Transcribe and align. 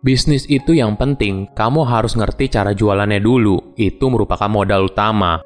Bisnis 0.00 0.48
itu 0.48 0.72
yang 0.72 0.96
penting, 0.96 1.44
kamu 1.52 1.84
harus 1.84 2.16
ngerti 2.16 2.48
cara 2.48 2.72
jualannya 2.72 3.20
dulu. 3.20 3.76
Itu 3.76 4.08
merupakan 4.08 4.48
modal 4.48 4.88
utama. 4.88 5.44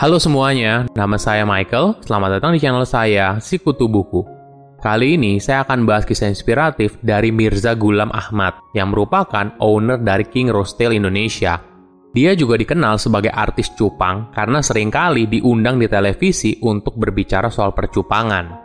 Halo 0.00 0.16
semuanya, 0.16 0.88
nama 0.96 1.20
saya 1.20 1.44
Michael. 1.44 2.00
Selamat 2.00 2.40
datang 2.40 2.56
di 2.56 2.64
channel 2.64 2.88
saya, 2.88 3.36
Sikutu 3.44 3.84
Buku. 3.84 4.24
Kali 4.80 5.20
ini 5.20 5.36
saya 5.36 5.68
akan 5.68 5.84
bahas 5.84 6.08
kisah 6.08 6.32
inspiratif 6.32 6.96
dari 7.04 7.28
Mirza 7.28 7.76
Gulam 7.76 8.08
Ahmad 8.08 8.56
yang 8.72 8.88
merupakan 8.88 9.52
owner 9.60 10.00
dari 10.00 10.24
King 10.32 10.48
Rostel 10.48 10.96
Indonesia. 10.96 11.60
Dia 12.16 12.32
juga 12.32 12.56
dikenal 12.56 12.96
sebagai 12.96 13.36
artis 13.36 13.68
cupang 13.76 14.32
karena 14.32 14.64
sering 14.64 14.88
kali 14.88 15.28
diundang 15.28 15.76
di 15.76 15.92
televisi 15.92 16.56
untuk 16.64 16.96
berbicara 16.96 17.52
soal 17.52 17.76
percupangan. 17.76 18.63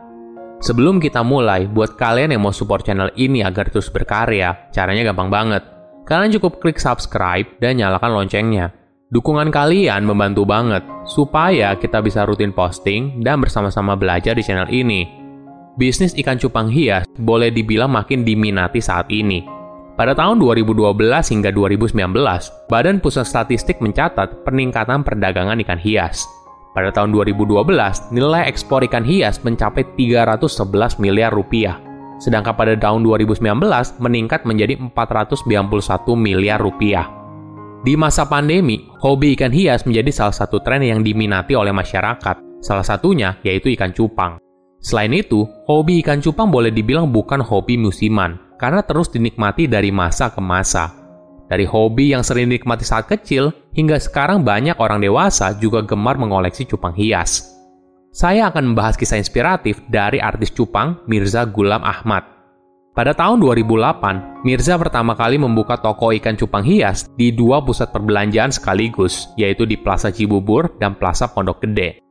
Sebelum 0.59 0.99
kita 0.99 1.23
mulai, 1.23 1.71
buat 1.71 1.95
kalian 1.95 2.35
yang 2.35 2.43
mau 2.43 2.51
support 2.51 2.83
channel 2.83 3.07
ini 3.15 3.39
agar 3.39 3.71
terus 3.71 3.87
berkarya, 3.87 4.67
caranya 4.75 5.07
gampang 5.07 5.31
banget. 5.31 5.63
Kalian 6.03 6.35
cukup 6.35 6.59
klik 6.59 6.75
subscribe 6.75 7.47
dan 7.63 7.79
nyalakan 7.79 8.11
loncengnya. 8.11 8.75
Dukungan 9.09 9.55
kalian 9.55 10.03
membantu 10.03 10.43
banget 10.43 10.83
supaya 11.07 11.73
kita 11.79 12.03
bisa 12.03 12.27
rutin 12.27 12.51
posting 12.51 13.23
dan 13.23 13.39
bersama-sama 13.39 13.95
belajar 13.95 14.35
di 14.35 14.43
channel 14.43 14.67
ini. 14.69 15.07
Bisnis 15.79 16.11
ikan 16.19 16.35
cupang 16.35 16.67
hias 16.67 17.07
boleh 17.15 17.55
dibilang 17.55 17.89
makin 17.89 18.27
diminati 18.27 18.83
saat 18.83 19.07
ini. 19.07 19.41
Pada 19.95 20.11
tahun 20.11 20.43
2012 20.43 20.95
hingga 21.35 21.51
2019, 21.55 21.95
Badan 22.67 22.99
Pusat 22.99 23.25
Statistik 23.27 23.79
mencatat 23.79 24.43
peningkatan 24.43 25.07
perdagangan 25.07 25.59
ikan 25.63 25.79
hias. 25.79 26.27
Pada 26.69 26.93
tahun 26.93 27.09
2012, 27.17 28.13
nilai 28.13 28.45
ekspor 28.45 28.85
ikan 28.85 29.01
hias 29.01 29.41
mencapai 29.41 29.83
311 29.97 31.01
miliar 31.01 31.33
rupiah. 31.33 31.81
Sedangkan 32.21 32.53
pada 32.53 32.77
tahun 32.77 33.01
2019 33.01 33.41
meningkat 33.97 34.45
menjadi 34.45 34.77
491 34.77 36.13
miliar 36.13 36.61
rupiah. 36.61 37.09
Di 37.79 37.95
masa 37.95 38.27
pandemi, 38.27 38.91
hobi 38.99 39.39
ikan 39.39 39.55
hias 39.55 39.87
menjadi 39.87 40.11
salah 40.11 40.35
satu 40.35 40.59
tren 40.59 40.83
yang 40.83 40.99
diminati 40.99 41.55
oleh 41.55 41.71
masyarakat. 41.71 42.59
Salah 42.59 42.83
satunya 42.83 43.39
yaitu 43.47 43.71
ikan 43.71 43.95
cupang. 43.95 44.35
Selain 44.83 45.15
itu, 45.15 45.47
hobi 45.63 46.03
ikan 46.03 46.19
cupang 46.19 46.51
boleh 46.51 46.75
dibilang 46.75 47.07
bukan 47.07 47.39
hobi 47.39 47.79
musiman, 47.79 48.35
karena 48.59 48.83
terus 48.83 49.07
dinikmati 49.07 49.71
dari 49.71 49.95
masa 49.95 50.27
ke 50.27 50.43
masa. 50.43 50.98
Dari 51.49 51.65
hobi 51.65 52.13
yang 52.13 52.21
sering 52.21 52.53
dinikmati 52.53 52.85
saat 52.85 53.09
kecil, 53.09 53.49
hingga 53.73 53.97
sekarang 53.97 54.45
banyak 54.45 54.77
orang 54.77 55.01
dewasa 55.01 55.57
juga 55.57 55.81
gemar 55.81 56.21
mengoleksi 56.21 56.69
cupang 56.69 56.93
hias. 56.93 57.57
Saya 58.13 58.53
akan 58.53 58.73
membahas 58.73 58.93
kisah 58.93 59.17
inspiratif 59.17 59.81
dari 59.89 60.21
artis 60.21 60.53
cupang 60.53 61.01
Mirza 61.09 61.49
Gulam 61.49 61.81
Ahmad. 61.81 62.25
Pada 62.93 63.13
tahun 63.17 63.41
2008, 63.41 64.45
Mirza 64.45 64.75
pertama 64.77 65.13
kali 65.13 65.37
membuka 65.41 65.77
toko 65.77 66.13
ikan 66.13 66.37
cupang 66.37 66.65
hias 66.65 67.09
di 67.17 67.33
dua 67.33 67.61
pusat 67.61 67.89
perbelanjaan 67.93 68.49
sekaligus, 68.53 69.29
yaitu 69.37 69.65
di 69.65 69.77
Plaza 69.77 70.09
Cibubur 70.13 70.69
dan 70.77 70.97
Plaza 70.97 71.29
Pondok 71.29 71.65
Gede. 71.65 72.01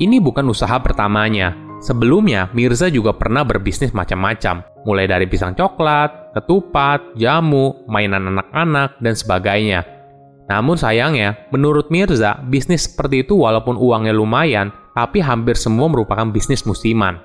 Ini 0.00 0.20
bukan 0.20 0.48
usaha 0.48 0.76
pertamanya. 0.80 1.52
Sebelumnya, 1.80 2.52
Mirza 2.52 2.92
juga 2.92 3.16
pernah 3.16 3.44
berbisnis 3.44 3.96
macam-macam, 3.96 4.60
mulai 4.84 5.08
dari 5.08 5.24
pisang 5.24 5.56
coklat, 5.56 6.19
ketupat, 6.36 7.14
jamu, 7.18 7.84
mainan 7.90 8.30
anak-anak, 8.30 8.98
dan 9.02 9.14
sebagainya. 9.14 9.86
Namun 10.50 10.74
sayangnya, 10.74 11.46
menurut 11.54 11.94
Mirza, 11.94 12.42
bisnis 12.50 12.90
seperti 12.90 13.22
itu 13.22 13.38
walaupun 13.38 13.78
uangnya 13.78 14.10
lumayan, 14.10 14.74
tapi 14.98 15.22
hampir 15.22 15.54
semua 15.54 15.86
merupakan 15.86 16.26
bisnis 16.26 16.66
musiman. 16.66 17.22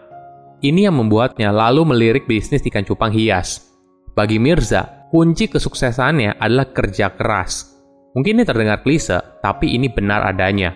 Ini 0.61 0.89
yang 0.89 1.01
membuatnya 1.01 1.49
lalu 1.49 1.89
melirik 1.89 2.29
bisnis 2.29 2.61
ikan 2.65 2.85
cupang 2.85 3.09
hias. 3.09 3.73
Bagi 4.13 4.37
Mirza, 4.37 5.09
kunci 5.09 5.49
kesuksesannya 5.49 6.37
adalah 6.37 6.69
kerja 6.69 7.11
keras. 7.17 7.75
Mungkin 8.15 8.39
ini 8.39 8.45
terdengar 8.47 8.79
klise, 8.85 9.41
tapi 9.41 9.75
ini 9.75 9.91
benar 9.91 10.23
adanya. 10.23 10.71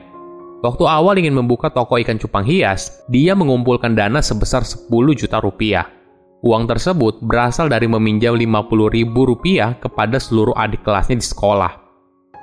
Waktu 0.60 0.84
awal 0.84 1.16
ingin 1.22 1.40
membuka 1.40 1.72
toko 1.72 1.96
ikan 2.04 2.20
cupang 2.20 2.44
hias, 2.44 3.00
dia 3.08 3.32
mengumpulkan 3.32 3.96
dana 3.96 4.20
sebesar 4.20 4.68
10 4.68 4.92
juta 5.16 5.40
rupiah. 5.40 5.99
Uang 6.40 6.72
tersebut 6.72 7.20
berasal 7.20 7.68
dari 7.68 7.84
meminjam 7.92 8.32
Rp50.000 8.40 9.84
kepada 9.84 10.18
seluruh 10.18 10.56
adik 10.56 10.88
kelasnya 10.88 11.20
di 11.20 11.26
sekolah. 11.28 11.72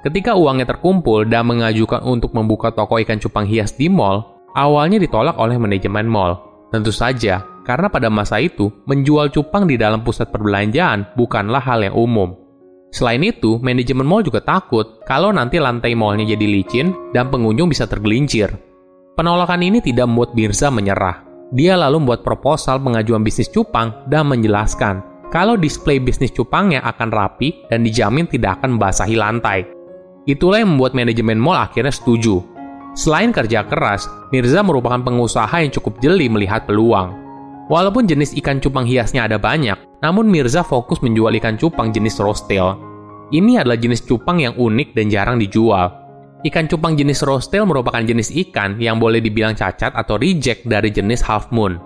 Ketika 0.05 0.37
uangnya 0.37 0.69
terkumpul 0.69 1.25
dan 1.25 1.49
mengajukan 1.49 2.05
untuk 2.05 2.37
membuka 2.37 2.71
toko 2.71 3.01
ikan 3.01 3.17
cupang 3.17 3.49
hias 3.49 3.73
di 3.75 3.89
mall, 3.89 4.23
awalnya 4.55 5.01
ditolak 5.01 5.35
oleh 5.41 5.57
manajemen 5.57 6.05
mall. 6.07 6.39
Tentu 6.69 6.93
saja, 6.93 7.43
karena 7.65 7.91
pada 7.91 8.13
masa 8.13 8.39
itu, 8.39 8.71
menjual 8.85 9.33
cupang 9.35 9.67
di 9.67 9.81
dalam 9.81 10.05
pusat 10.07 10.31
perbelanjaan 10.31 11.17
bukanlah 11.19 11.65
hal 11.65 11.83
yang 11.83 11.97
umum. 11.99 12.37
Selain 12.95 13.19
itu, 13.25 13.59
manajemen 13.59 14.07
mall 14.07 14.23
juga 14.23 14.45
takut 14.45 15.03
kalau 15.09 15.35
nanti 15.35 15.59
lantai 15.59 15.99
mallnya 15.99 16.37
jadi 16.37 16.47
licin 16.47 16.95
dan 17.11 17.33
pengunjung 17.33 17.67
bisa 17.67 17.91
tergelincir. 17.91 18.55
Penolakan 19.19 19.65
ini 19.65 19.83
tidak 19.83 20.07
membuat 20.07 20.39
Mirza 20.39 20.71
menyerah. 20.71 21.26
Dia 21.57 21.73
lalu 21.73 22.05
membuat 22.05 22.21
proposal 22.21 22.77
pengajuan 22.85 23.25
bisnis 23.25 23.49
cupang 23.49 24.05
dan 24.13 24.29
menjelaskan 24.29 25.01
kalau 25.33 25.57
display 25.57 25.97
bisnis 25.97 26.29
cupangnya 26.29 26.85
akan 26.85 27.09
rapi 27.09 27.65
dan 27.73 27.81
dijamin 27.81 28.29
tidak 28.29 28.61
akan 28.61 28.77
membasahi 28.77 29.17
lantai. 29.17 29.65
Itulah 30.29 30.61
yang 30.61 30.77
membuat 30.77 30.93
manajemen 30.93 31.41
mall 31.41 31.57
akhirnya 31.57 31.97
setuju. 31.97 32.45
Selain 32.93 33.33
kerja 33.33 33.65
keras, 33.65 34.05
Mirza 34.37 34.61
merupakan 34.61 35.01
pengusaha 35.01 35.53
yang 35.57 35.73
cukup 35.73 35.97
jeli 36.05 36.29
melihat 36.29 36.69
peluang. 36.69 37.17
Walaupun 37.73 38.05
jenis 38.05 38.37
ikan 38.37 38.61
cupang 38.61 38.85
hiasnya 38.85 39.25
ada 39.25 39.41
banyak, 39.41 39.81
namun 40.05 40.29
Mirza 40.29 40.61
fokus 40.61 41.01
menjual 41.01 41.33
ikan 41.41 41.57
cupang 41.57 41.89
jenis 41.89 42.21
roastel. 42.21 42.77
Ini 43.33 43.65
adalah 43.65 43.81
jenis 43.81 44.05
cupang 44.05 44.45
yang 44.45 44.55
unik 44.61 44.93
dan 44.93 45.09
jarang 45.09 45.41
dijual. 45.41 46.06
Ikan 46.45 46.69
cupang 46.69 47.01
jenis 47.01 47.25
roastel 47.25 47.65
merupakan 47.65 48.05
jenis 48.05 48.29
ikan 48.49 48.77
yang 48.77 49.01
boleh 49.01 49.25
dibilang 49.25 49.57
cacat 49.57 49.97
atau 49.97 50.21
reject 50.21 50.69
dari 50.69 50.93
jenis 50.93 51.25
half 51.25 51.49
moon. 51.49 51.81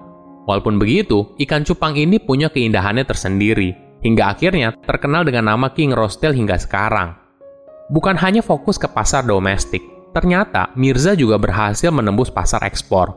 Walaupun 0.51 0.83
begitu, 0.83 1.31
ikan 1.47 1.63
cupang 1.63 1.95
ini 1.95 2.19
punya 2.19 2.51
keindahannya 2.51 3.07
tersendiri, 3.07 3.71
hingga 4.03 4.35
akhirnya 4.35 4.75
terkenal 4.83 5.23
dengan 5.23 5.55
nama 5.55 5.71
King 5.71 5.95
Roastel 5.95 6.35
hingga 6.35 6.59
sekarang. 6.59 7.15
Bukan 7.95 8.19
hanya 8.19 8.43
fokus 8.43 8.75
ke 8.75 8.91
pasar 8.91 9.23
domestik, 9.23 9.83
ternyata 10.11 10.75
Mirza 10.75 11.15
juga 11.15 11.39
berhasil 11.39 11.95
menembus 11.95 12.35
pasar 12.35 12.67
ekspor. 12.67 13.15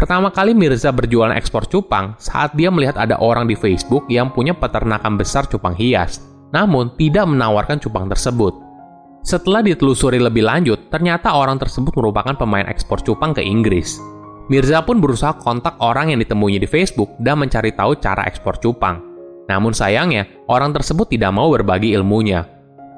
Pertama 0.00 0.32
kali 0.32 0.56
Mirza 0.56 0.88
berjualan 0.88 1.36
ekspor 1.36 1.68
cupang 1.68 2.16
saat 2.16 2.56
dia 2.56 2.72
melihat 2.72 2.96
ada 2.96 3.20
orang 3.20 3.44
di 3.44 3.54
Facebook 3.54 4.08
yang 4.08 4.32
punya 4.32 4.56
peternakan 4.56 5.20
besar 5.20 5.44
cupang 5.46 5.76
hias, 5.76 6.24
namun 6.50 6.90
tidak 6.96 7.28
menawarkan 7.28 7.76
cupang 7.76 8.08
tersebut. 8.08 8.71
Setelah 9.22 9.62
ditelusuri 9.62 10.18
lebih 10.18 10.42
lanjut, 10.42 10.90
ternyata 10.90 11.38
orang 11.38 11.54
tersebut 11.54 11.94
merupakan 11.94 12.34
pemain 12.34 12.66
ekspor 12.66 12.98
cupang 13.06 13.30
ke 13.30 13.38
Inggris. 13.38 14.02
Mirza 14.50 14.82
pun 14.82 14.98
berusaha 14.98 15.38
kontak 15.38 15.78
orang 15.78 16.10
yang 16.10 16.18
ditemuinya 16.18 16.58
di 16.58 16.66
Facebook 16.66 17.14
dan 17.22 17.38
mencari 17.38 17.70
tahu 17.70 17.94
cara 18.02 18.26
ekspor 18.26 18.58
cupang. 18.58 18.98
Namun 19.46 19.70
sayangnya, 19.70 20.26
orang 20.50 20.74
tersebut 20.74 21.06
tidak 21.06 21.30
mau 21.30 21.54
berbagi 21.54 21.94
ilmunya. 21.94 22.50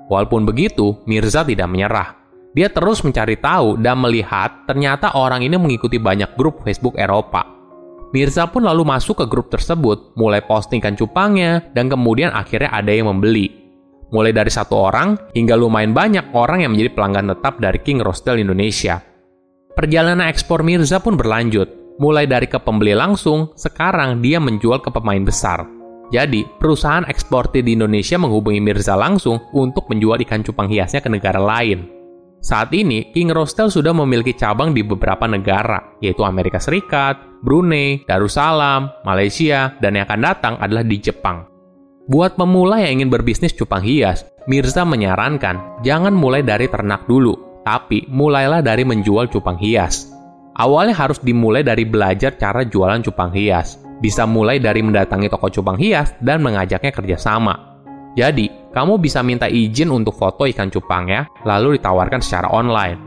Walaupun 0.09 0.49
begitu, 0.49 0.97
Mirza 1.05 1.45
tidak 1.45 1.69
menyerah. 1.69 2.17
Dia 2.57 2.73
terus 2.73 3.05
mencari 3.05 3.37
tahu 3.37 3.77
dan 3.77 4.01
melihat 4.01 4.65
ternyata 4.65 5.13
orang 5.13 5.45
ini 5.45 5.61
mengikuti 5.61 6.01
banyak 6.01 6.33
grup 6.41 6.65
Facebook 6.65 6.97
Eropa. 6.97 7.45
Mirza 8.17 8.49
pun 8.49 8.65
lalu 8.65 8.87
masuk 8.87 9.21
ke 9.21 9.27
grup 9.29 9.53
tersebut, 9.53 10.17
mulai 10.17 10.41
postingkan 10.41 10.97
cupangnya, 10.97 11.67
dan 11.77 11.91
kemudian 11.91 12.33
akhirnya 12.33 12.71
ada 12.71 12.95
yang 12.95 13.11
membeli 13.11 13.64
mulai 14.15 14.31
dari 14.31 14.49
satu 14.49 14.79
orang 14.79 15.35
hingga 15.35 15.59
lumayan 15.59 15.91
banyak 15.91 16.31
orang 16.31 16.63
yang 16.63 16.79
menjadi 16.79 16.95
pelanggan 16.95 17.35
tetap 17.35 17.59
dari 17.59 17.83
King 17.83 17.99
Rostel 18.07 18.39
Indonesia. 18.39 19.03
Perjalanan 19.75 20.31
ekspor 20.31 20.63
Mirza 20.63 21.03
pun 21.03 21.19
berlanjut, 21.19 21.99
mulai 21.99 22.31
dari 22.31 22.47
ke 22.47 22.63
pembeli 22.63 22.95
langsung, 22.95 23.51
sekarang 23.59 24.23
dia 24.23 24.39
menjual 24.39 24.79
ke 24.79 24.95
pemain 24.95 25.27
besar. 25.27 25.67
Jadi, 26.15 26.47
perusahaan 26.63 27.03
eksportir 27.11 27.67
di 27.67 27.75
Indonesia 27.75 28.15
menghubungi 28.15 28.63
Mirza 28.63 28.95
langsung 28.95 29.51
untuk 29.51 29.91
menjual 29.91 30.23
ikan 30.23 30.47
cupang 30.47 30.71
hiasnya 30.71 31.03
ke 31.03 31.11
negara 31.11 31.43
lain. 31.43 31.91
Saat 32.45 32.77
ini, 32.77 33.09
King 33.11 33.33
Rostel 33.33 33.73
sudah 33.73 33.97
memiliki 33.97 34.37
cabang 34.37 34.77
di 34.77 34.85
beberapa 34.85 35.25
negara, 35.25 35.81
yaitu 35.99 36.23
Amerika 36.23 36.61
Serikat, 36.61 37.19
Brunei, 37.41 38.05
Darussalam, 38.05 38.93
Malaysia, 39.03 39.75
dan 39.81 39.97
yang 39.97 40.05
akan 40.07 40.21
datang 40.23 40.55
adalah 40.61 40.85
di 40.85 41.01
Jepang. 41.01 41.54
Buat 42.05 42.37
pemula 42.37 42.85
yang 42.85 43.01
ingin 43.01 43.09
berbisnis 43.09 43.57
cupang 43.57 43.81
hias, 43.81 44.29
Mirza 44.45 44.85
menyarankan 44.85 45.81
jangan 45.81 46.13
mulai 46.13 46.45
dari 46.45 46.69
ternak 46.69 47.09
dulu, 47.09 47.65
tapi 47.65 48.05
mulailah 48.13 48.61
dari 48.61 48.85
menjual 48.85 49.33
cupang 49.33 49.57
hias. 49.57 50.13
Awalnya 50.53 50.93
harus 50.93 51.17
dimulai 51.25 51.65
dari 51.65 51.89
belajar 51.89 52.37
cara 52.37 52.61
jualan 52.69 53.01
cupang 53.01 53.33
hias. 53.33 53.81
Bisa 54.05 54.29
mulai 54.29 54.61
dari 54.61 54.85
mendatangi 54.85 55.33
toko 55.33 55.49
cupang 55.49 55.81
hias 55.81 56.13
dan 56.21 56.45
mengajaknya 56.45 56.93
kerjasama. 56.93 57.81
Jadi, 58.21 58.53
kamu 58.77 59.01
bisa 59.01 59.25
minta 59.25 59.49
izin 59.49 59.89
untuk 59.89 60.13
foto 60.13 60.45
ikan 60.45 60.69
cupangnya, 60.69 61.25
lalu 61.49 61.81
ditawarkan 61.81 62.21
secara 62.21 62.53
online. 62.53 63.01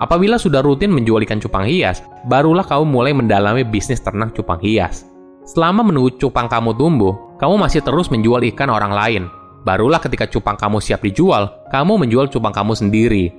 Apabila 0.00 0.40
sudah 0.40 0.64
rutin 0.64 0.88
menjual 0.88 1.20
ikan 1.28 1.36
cupang 1.36 1.68
hias, 1.68 2.00
barulah 2.24 2.64
kamu 2.64 2.88
mulai 2.88 3.12
mendalami 3.12 3.60
bisnis 3.60 4.00
ternak 4.00 4.32
cupang 4.32 4.64
hias. 4.64 5.04
Selama 5.48 5.80
menunggu 5.80 6.12
cupang 6.20 6.44
kamu 6.44 6.76
tumbuh, 6.76 7.16
kamu 7.40 7.56
masih 7.56 7.80
terus 7.80 8.12
menjual 8.12 8.44
ikan 8.52 8.68
orang 8.68 8.92
lain. 8.92 9.22
Barulah 9.64 9.96
ketika 9.96 10.28
cupang 10.28 10.60
kamu 10.60 10.76
siap 10.76 11.00
dijual, 11.00 11.48
kamu 11.72 12.04
menjual 12.04 12.28
cupang 12.28 12.52
kamu 12.52 12.76
sendiri. 12.76 13.32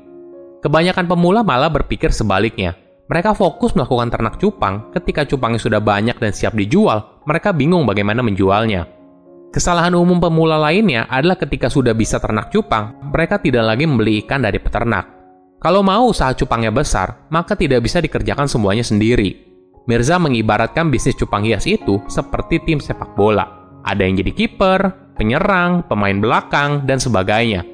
Kebanyakan 0.65 1.05
pemula 1.05 1.45
malah 1.45 1.69
berpikir 1.69 2.09
sebaliknya. 2.09 2.73
Mereka 3.13 3.37
fokus 3.37 3.77
melakukan 3.77 4.09
ternak 4.09 4.41
cupang, 4.41 4.89
ketika 4.89 5.21
cupangnya 5.25 5.61
sudah 5.61 5.81
banyak 5.81 6.17
dan 6.17 6.33
siap 6.33 6.57
dijual, 6.57 7.21
mereka 7.29 7.53
bingung 7.53 7.85
bagaimana 7.85 8.25
menjualnya. 8.25 8.89
Kesalahan 9.53 9.93
umum 9.93 10.17
pemula 10.17 10.57
lainnya 10.57 11.05
adalah 11.09 11.37
ketika 11.37 11.69
sudah 11.69 11.93
bisa 11.93 12.17
ternak 12.17 12.49
cupang, 12.49 12.97
mereka 13.13 13.37
tidak 13.37 13.65
lagi 13.65 13.85
membeli 13.85 14.25
ikan 14.25 14.41
dari 14.45 14.57
peternak. 14.57 15.09
Kalau 15.61 15.85
mau 15.85 16.09
usaha 16.09 16.33
cupangnya 16.33 16.73
besar, 16.73 17.29
maka 17.33 17.53
tidak 17.53 17.85
bisa 17.85 18.01
dikerjakan 18.01 18.45
semuanya 18.45 18.85
sendiri. 18.85 19.48
Mirza 19.89 20.21
mengibaratkan 20.21 20.93
bisnis 20.93 21.17
cupang 21.17 21.41
hias 21.41 21.65
itu 21.65 21.97
seperti 22.05 22.61
tim 22.61 22.77
sepak 22.77 23.17
bola. 23.17 23.73
Ada 23.81 24.05
yang 24.05 24.21
jadi 24.21 24.31
kiper, 24.37 24.81
penyerang, 25.17 25.81
pemain 25.89 26.13
belakang, 26.13 26.85
dan 26.85 27.01
sebagainya. 27.01 27.65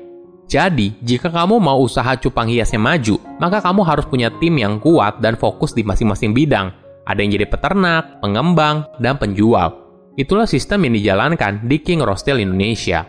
Jadi, 0.47 0.95
jika 1.03 1.27
kamu 1.27 1.59
mau 1.59 1.83
usaha 1.83 2.15
cupang 2.15 2.47
hiasnya 2.47 2.79
maju, 2.79 3.19
maka 3.43 3.59
kamu 3.59 3.81
harus 3.83 4.07
punya 4.07 4.31
tim 4.39 4.55
yang 4.55 4.79
kuat 4.79 5.19
dan 5.19 5.35
fokus 5.35 5.75
di 5.75 5.83
masing-masing 5.83 6.31
bidang. 6.31 6.71
Ada 7.03 7.19
yang 7.19 7.35
jadi 7.35 7.51
peternak, 7.51 8.23
pengembang, 8.23 8.87
dan 9.03 9.19
penjual. 9.19 9.75
Itulah 10.15 10.47
sistem 10.47 10.87
yang 10.87 10.95
dijalankan 10.95 11.67
di 11.67 11.83
King 11.83 11.99
Rostel 11.99 12.39
Indonesia. 12.39 13.03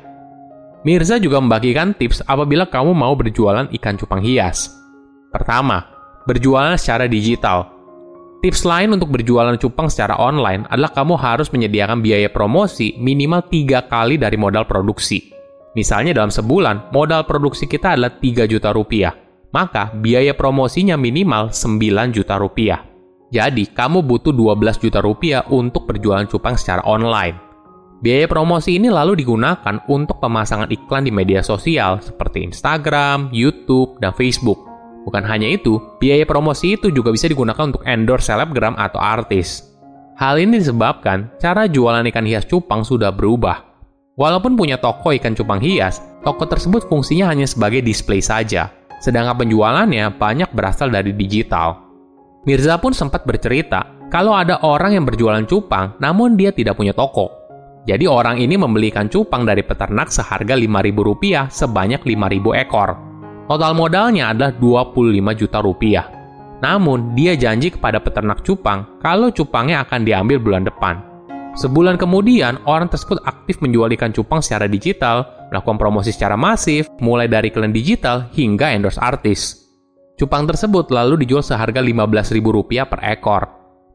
Mirza 0.82 1.22
juga 1.22 1.38
membagikan 1.38 1.94
tips 1.94 2.26
apabila 2.26 2.66
kamu 2.66 2.90
mau 2.90 3.14
berjualan 3.14 3.70
ikan 3.70 3.94
cupang 3.94 4.18
hias. 4.18 4.74
Pertama, 5.30 5.86
berjualan 6.26 6.74
secara 6.74 7.06
digital. 7.06 7.75
Tips 8.46 8.62
lain 8.62 8.94
untuk 8.94 9.10
berjualan 9.10 9.58
cupang 9.58 9.90
secara 9.90 10.14
online 10.22 10.70
adalah 10.70 10.94
kamu 10.94 11.18
harus 11.18 11.50
menyediakan 11.50 11.98
biaya 11.98 12.30
promosi 12.30 12.94
minimal 12.94 13.42
tiga 13.50 13.82
kali 13.90 14.22
dari 14.22 14.38
modal 14.38 14.62
produksi. 14.70 15.34
Misalnya 15.74 16.14
dalam 16.14 16.30
sebulan, 16.30 16.94
modal 16.94 17.26
produksi 17.26 17.66
kita 17.66 17.98
adalah 17.98 18.14
3 18.14 18.46
juta 18.46 18.70
rupiah. 18.70 19.18
Maka 19.50 19.90
biaya 19.98 20.30
promosinya 20.38 20.94
minimal 20.94 21.50
9 21.50 22.14
juta 22.14 22.38
rupiah. 22.38 22.86
Jadi, 23.34 23.66
kamu 23.66 24.06
butuh 24.06 24.30
12 24.30 24.78
juta 24.78 25.02
rupiah 25.02 25.42
untuk 25.50 25.90
berjualan 25.90 26.30
cupang 26.30 26.54
secara 26.54 26.86
online. 26.86 27.34
Biaya 27.98 28.30
promosi 28.30 28.78
ini 28.78 28.86
lalu 28.94 29.26
digunakan 29.26 29.82
untuk 29.90 30.22
pemasangan 30.22 30.70
iklan 30.70 31.02
di 31.02 31.10
media 31.10 31.42
sosial 31.42 31.98
seperti 31.98 32.46
Instagram, 32.46 33.34
YouTube, 33.34 33.98
dan 33.98 34.14
Facebook. 34.14 34.65
Bukan 35.06 35.22
hanya 35.22 35.46
itu, 35.46 35.78
biaya 36.02 36.26
promosi 36.26 36.74
itu 36.74 36.90
juga 36.90 37.14
bisa 37.14 37.30
digunakan 37.30 37.70
untuk 37.70 37.86
endorse 37.86 38.26
selebgram 38.26 38.74
atau 38.74 38.98
artis. 38.98 39.62
Hal 40.18 40.42
ini 40.42 40.58
disebabkan 40.58 41.30
cara 41.38 41.70
jualan 41.70 42.02
ikan 42.10 42.26
hias 42.26 42.42
cupang 42.42 42.82
sudah 42.82 43.14
berubah. 43.14 43.62
Walaupun 44.18 44.58
punya 44.58 44.82
toko 44.82 45.14
ikan 45.14 45.38
cupang 45.38 45.62
hias, 45.62 46.02
toko 46.26 46.42
tersebut 46.48 46.90
fungsinya 46.90 47.30
hanya 47.30 47.46
sebagai 47.46 47.86
display 47.86 48.18
saja, 48.18 48.74
sedangkan 48.98 49.46
penjualannya 49.46 50.18
banyak 50.18 50.50
berasal 50.50 50.90
dari 50.90 51.14
digital. 51.14 51.86
Mirza 52.42 52.74
pun 52.82 52.90
sempat 52.90 53.22
bercerita 53.22 53.86
kalau 54.10 54.34
ada 54.34 54.58
orang 54.66 54.98
yang 54.98 55.04
berjualan 55.06 55.46
cupang 55.46 55.94
namun 56.02 56.34
dia 56.34 56.50
tidak 56.50 56.74
punya 56.74 56.96
toko. 56.96 57.30
Jadi 57.86 58.10
orang 58.10 58.42
ini 58.42 58.58
membeli 58.58 58.90
ikan 58.90 59.06
cupang 59.06 59.46
dari 59.46 59.62
peternak 59.62 60.10
seharga 60.10 60.58
Rp5.000 60.58 61.46
sebanyak 61.46 62.02
5.000 62.02 62.62
ekor. 62.66 63.05
Total 63.46 63.72
modalnya 63.78 64.34
adalah 64.34 64.50
25 64.58 65.38
juta 65.38 65.58
rupiah. 65.62 66.06
Namun, 66.58 67.14
dia 67.14 67.38
janji 67.38 67.70
kepada 67.70 68.02
peternak 68.02 68.42
cupang 68.42 68.98
kalau 68.98 69.30
cupangnya 69.30 69.86
akan 69.86 70.02
diambil 70.02 70.42
bulan 70.42 70.66
depan. 70.66 70.98
Sebulan 71.54 71.94
kemudian, 71.96 72.58
orang 72.66 72.90
tersebut 72.90 73.22
aktif 73.22 73.62
menjual 73.62 73.88
ikan 73.94 74.10
cupang 74.10 74.42
secara 74.42 74.66
digital, 74.66 75.48
melakukan 75.48 75.78
promosi 75.78 76.10
secara 76.10 76.34
masif, 76.34 76.90
mulai 76.98 77.30
dari 77.30 77.48
iklan 77.54 77.70
digital 77.70 78.28
hingga 78.34 78.74
endorse 78.74 78.98
artis. 78.98 79.62
Cupang 80.18 80.44
tersebut 80.48 80.90
lalu 80.90 81.22
dijual 81.22 81.44
seharga 81.44 81.80
Rp15.000 81.80 82.88
per 82.88 83.00
ekor. 83.04 83.42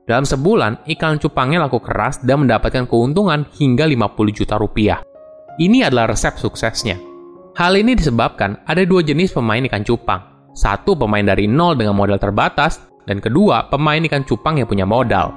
Dalam 0.08 0.26
sebulan, 0.26 0.88
ikan 0.96 1.20
cupangnya 1.20 1.68
laku 1.68 1.84
keras 1.84 2.24
dan 2.24 2.48
mendapatkan 2.48 2.88
keuntungan 2.88 3.46
hingga 3.58 3.84
50 3.84 4.32
juta 4.32 4.56
rupiah. 4.58 5.04
Ini 5.60 5.92
adalah 5.92 6.14
resep 6.14 6.40
suksesnya. 6.40 7.11
Hal 7.58 7.76
ini 7.76 7.96
disebabkan 7.96 8.60
ada 8.64 8.84
dua 8.88 9.04
jenis 9.04 9.36
pemain 9.36 9.62
ikan 9.68 9.84
cupang. 9.84 10.22
Satu 10.56 10.96
pemain 10.96 11.24
dari 11.24 11.48
nol 11.48 11.80
dengan 11.80 11.96
modal 11.96 12.20
terbatas, 12.20 12.84
dan 13.08 13.20
kedua 13.20 13.68
pemain 13.72 14.00
ikan 14.08 14.24
cupang 14.24 14.60
yang 14.60 14.68
punya 14.68 14.88
modal. 14.88 15.36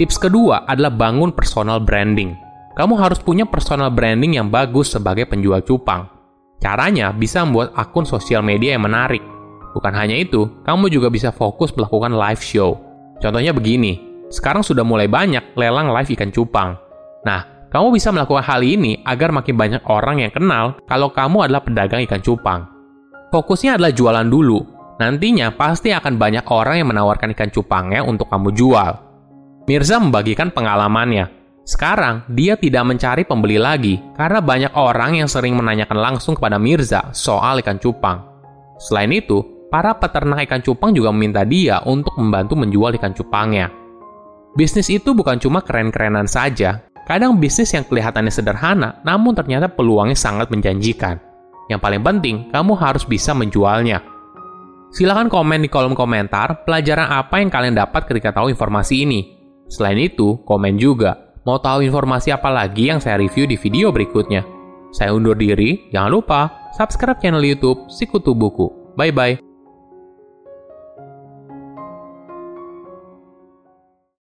Tips 0.00 0.16
kedua 0.16 0.64
adalah 0.64 0.92
bangun 0.92 1.32
personal 1.32 1.80
branding. 1.80 2.32
Kamu 2.72 2.96
harus 2.96 3.20
punya 3.20 3.44
personal 3.44 3.92
branding 3.92 4.40
yang 4.40 4.48
bagus 4.48 4.96
sebagai 4.96 5.28
penjual 5.28 5.60
cupang. 5.60 6.08
Caranya 6.60 7.12
bisa 7.12 7.44
membuat 7.44 7.76
akun 7.76 8.08
sosial 8.08 8.40
media 8.40 8.78
yang 8.78 8.88
menarik, 8.88 9.20
Bukan 9.72 9.92
hanya 9.96 10.16
itu, 10.20 10.52
kamu 10.68 10.92
juga 10.92 11.08
bisa 11.08 11.32
fokus 11.32 11.72
melakukan 11.72 12.12
live 12.12 12.44
show. 12.44 12.76
Contohnya 13.24 13.56
begini, 13.56 14.24
sekarang 14.28 14.60
sudah 14.60 14.84
mulai 14.84 15.08
banyak 15.08 15.56
lelang 15.56 15.88
live 15.88 16.12
ikan 16.12 16.28
cupang. 16.28 16.76
Nah, 17.24 17.40
kamu 17.72 17.96
bisa 17.96 18.12
melakukan 18.12 18.44
hal 18.44 18.60
ini 18.60 19.00
agar 19.00 19.32
makin 19.32 19.56
banyak 19.56 19.82
orang 19.88 20.20
yang 20.20 20.28
kenal 20.28 20.76
kalau 20.84 21.08
kamu 21.08 21.48
adalah 21.48 21.64
pedagang 21.64 22.04
ikan 22.04 22.20
cupang. 22.20 22.68
Fokusnya 23.32 23.80
adalah 23.80 23.96
jualan 23.96 24.28
dulu. 24.28 24.60
Nantinya 25.00 25.48
pasti 25.56 25.88
akan 25.88 26.20
banyak 26.20 26.44
orang 26.52 26.84
yang 26.84 26.92
menawarkan 26.92 27.32
ikan 27.32 27.48
cupangnya 27.48 28.04
untuk 28.04 28.28
kamu 28.28 28.52
jual. 28.52 28.92
Mirza 29.64 29.96
membagikan 29.96 30.52
pengalamannya. 30.52 31.32
Sekarang, 31.64 32.28
dia 32.28 32.60
tidak 32.60 32.84
mencari 32.84 33.24
pembeli 33.24 33.56
lagi 33.56 33.96
karena 34.20 34.44
banyak 34.44 34.72
orang 34.76 35.24
yang 35.24 35.28
sering 35.30 35.56
menanyakan 35.56 35.96
langsung 35.96 36.36
kepada 36.36 36.60
Mirza 36.60 37.08
soal 37.16 37.64
ikan 37.64 37.80
cupang. 37.80 38.20
Selain 38.76 39.08
itu, 39.14 39.40
para 39.72 39.96
peternak 39.96 40.44
ikan 40.44 40.60
cupang 40.60 40.92
juga 40.92 41.08
meminta 41.08 41.46
dia 41.48 41.80
untuk 41.88 42.12
membantu 42.20 42.58
menjual 42.60 42.92
ikan 43.00 43.16
cupangnya. 43.16 43.72
Bisnis 44.52 44.92
itu 44.92 45.16
bukan 45.16 45.40
cuma 45.40 45.64
keren-kerenan 45.64 46.28
saja, 46.28 46.84
kadang 47.08 47.38
bisnis 47.38 47.72
yang 47.74 47.84
kelihatannya 47.86 48.32
sederhana, 48.32 49.02
namun 49.02 49.34
ternyata 49.34 49.70
peluangnya 49.70 50.16
sangat 50.16 50.48
menjanjikan. 50.48 51.18
Yang 51.70 51.80
paling 51.80 52.02
penting, 52.02 52.36
kamu 52.50 52.72
harus 52.76 53.06
bisa 53.06 53.32
menjualnya. 53.32 54.02
Silahkan 54.92 55.32
komen 55.32 55.64
di 55.64 55.68
kolom 55.72 55.96
komentar 55.96 56.68
pelajaran 56.68 57.08
apa 57.08 57.40
yang 57.40 57.48
kalian 57.48 57.72
dapat 57.72 58.04
ketika 58.04 58.36
tahu 58.36 58.52
informasi 58.52 59.08
ini. 59.08 59.20
Selain 59.72 59.96
itu, 59.96 60.36
komen 60.44 60.76
juga, 60.76 61.32
mau 61.48 61.56
tahu 61.56 61.80
informasi 61.80 62.28
apa 62.28 62.52
lagi 62.52 62.92
yang 62.92 63.00
saya 63.00 63.16
review 63.16 63.48
di 63.48 63.56
video 63.56 63.88
berikutnya. 63.88 64.44
Saya 64.92 65.16
undur 65.16 65.32
diri, 65.32 65.88
jangan 65.88 66.12
lupa 66.12 66.40
subscribe 66.76 67.16
channel 67.24 67.40
YouTube 67.40 67.88
Sikutu 67.88 68.36
Buku. 68.36 68.68
Bye-bye. 69.00 69.51